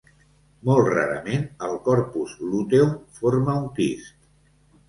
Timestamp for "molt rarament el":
0.69-1.77